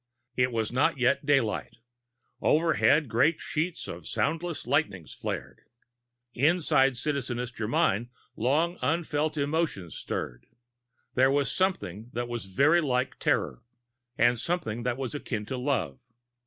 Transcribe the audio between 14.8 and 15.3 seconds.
that was